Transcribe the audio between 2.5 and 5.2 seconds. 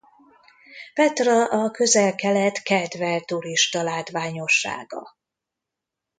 kedvelt turistalátványossága.